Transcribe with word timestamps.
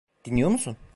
Dinliyor 0.25 0.49
musun? 0.49 0.77